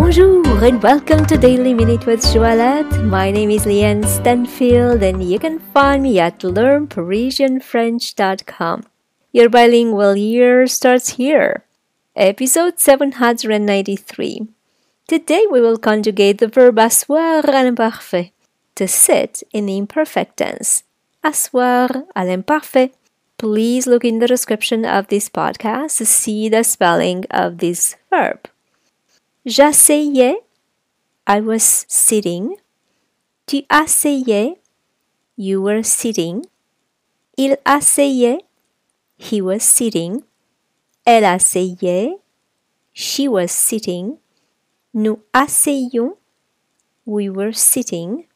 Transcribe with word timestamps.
Bonjour 0.00 0.64
and 0.64 0.80
welcome 0.82 1.26
to 1.26 1.36
Daily 1.36 1.74
Minute 1.74 2.06
with 2.06 2.22
Joëlette. 2.22 3.04
My 3.04 3.30
name 3.30 3.50
is 3.50 3.66
Leanne 3.66 4.06
Stanfield 4.06 5.02
and 5.02 5.22
you 5.22 5.38
can 5.38 5.58
find 5.58 6.02
me 6.02 6.18
at 6.18 6.38
learnparisianfrench.com. 6.38 8.84
Your 9.30 9.50
bilingual 9.50 10.16
year 10.16 10.66
starts 10.66 11.10
here. 11.20 11.66
Episode 12.16 12.80
793. 12.80 14.48
Today 15.06 15.46
we 15.50 15.60
will 15.60 15.76
conjugate 15.76 16.38
the 16.38 16.48
verb 16.48 16.78
asseoir 16.78 17.44
à 17.44 17.62
l'imparfait, 17.62 18.32
to 18.76 18.88
sit 18.88 19.42
in 19.52 19.66
the 19.66 19.76
imperfect 19.76 20.38
tense. 20.38 20.82
Asseoir 21.22 22.06
à 22.16 22.24
l'imparfait. 22.24 22.94
Please 23.36 23.86
look 23.86 24.06
in 24.06 24.18
the 24.18 24.26
description 24.26 24.86
of 24.86 25.08
this 25.08 25.28
podcast 25.28 25.98
to 25.98 26.06
see 26.06 26.48
the 26.48 26.64
spelling 26.64 27.26
of 27.30 27.58
this 27.58 27.96
verb. 28.08 28.48
J'asseyais, 29.46 30.36
I 31.26 31.40
was 31.40 31.86
sitting. 31.88 32.56
Tu 33.46 33.62
asseyais, 33.70 34.58
you 35.36 35.62
were 35.62 35.82
sitting. 35.82 36.44
Il 37.38 37.56
asseyait, 37.64 38.40
he 39.16 39.40
was 39.40 39.62
sitting. 39.62 40.24
Elle 41.06 41.24
asseyait, 41.24 42.18
she 42.92 43.28
was 43.28 43.50
sitting. 43.50 44.18
Nous 44.92 45.22
asseyions, 45.32 46.16
we 47.06 47.30
were 47.30 47.54
sitting. 47.54 48.26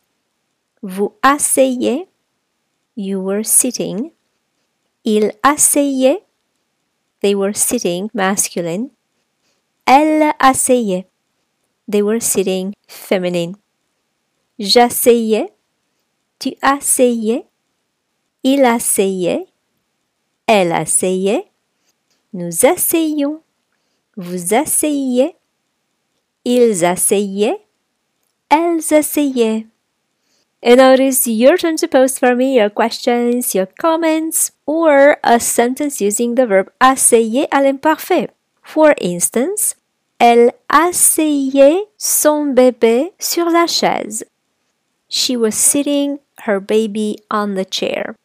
Vous 0.82 1.12
asseyez, 1.22 2.08
you 2.96 3.20
were 3.20 3.44
sitting. 3.44 4.12
Ils 5.04 5.32
asseyaient, 5.42 6.24
they 7.20 7.34
were 7.34 7.52
sitting, 7.52 8.08
masculine. 8.14 8.90
Elle 9.86 10.32
asseyait. 10.38 11.06
They 11.86 12.02
were 12.02 12.20
sitting 12.20 12.74
feminine. 12.88 13.56
J'asseyais. 14.58 15.50
Tu 16.38 16.54
asseyais. 16.62 17.46
Il 18.42 18.64
asseyait. 18.64 19.46
Elle 20.46 20.72
asseyait. 20.72 21.44
Nous 22.32 22.64
asseyions. 22.64 23.42
Vous 24.16 24.54
asseyiez. 24.54 25.36
Ils 26.44 26.84
asseyaient. 26.84 27.60
Elles 28.48 28.94
asseyaient. 28.94 29.66
And 30.62 30.78
now 30.78 30.94
it 30.94 31.00
is 31.00 31.26
your 31.26 31.58
turn 31.58 31.76
to 31.76 31.86
post 31.86 32.18
for 32.18 32.34
me 32.34 32.56
your 32.56 32.70
questions, 32.70 33.54
your 33.54 33.66
comments, 33.78 34.50
or 34.64 35.18
a 35.22 35.38
sentence 35.38 36.00
using 36.00 36.36
the 36.36 36.46
verb 36.46 36.70
asseyer 36.80 37.46
à 37.50 37.60
l'imparfait. 37.60 38.30
For 38.64 38.94
instance, 39.00 39.76
elle 40.18 40.52
asseyait 40.68 41.86
son 41.96 42.54
bébé 42.54 43.12
sur 43.18 43.50
la 43.50 43.66
chaise. 43.66 44.24
She 45.08 45.36
was 45.36 45.54
sitting 45.54 46.18
her 46.46 46.58
baby 46.58 47.18
on 47.30 47.54
the 47.54 47.64
chair. 47.64 48.16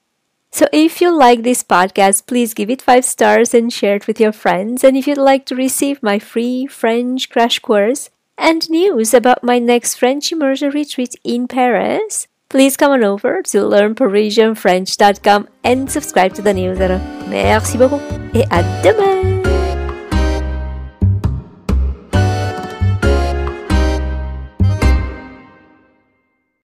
So 0.51 0.65
if 0.71 1.01
you 1.01 1.11
like 1.11 1.43
this 1.43 1.61
podcast, 1.61 2.25
please 2.25 2.55
give 2.55 2.71
it 2.71 2.81
5 2.81 3.05
stars 3.05 3.53
and 3.53 3.71
share 3.71 3.97
it 3.97 4.07
with 4.07 4.19
your 4.19 4.31
friends. 4.31 4.83
And 4.83 4.97
if 4.97 5.05
you'd 5.05 5.17
like 5.17 5.45
to 5.47 5.55
receive 5.55 6.01
my 6.01 6.17
free 6.17 6.65
French 6.65 7.29
crash 7.29 7.59
course 7.59 8.09
and 8.37 8.67
news 8.69 9.13
about 9.13 9.43
my 9.43 9.59
next 9.59 9.95
French 9.95 10.31
immersion 10.31 10.71
retreat 10.71 11.15
in 11.23 11.47
Paris, 11.47 12.27
please 12.49 12.77
come 12.77 12.91
on 12.91 13.03
over 13.03 13.43
to 13.43 13.57
learnparisianfrench.com 13.59 15.47
and 15.63 15.91
subscribe 15.91 16.33
to 16.33 16.41
the 16.41 16.53
newsletter. 16.53 16.99
Merci 17.27 17.77
beaucoup 17.77 18.01
et 18.33 18.47
à 18.49 18.63
demain! 18.81 19.48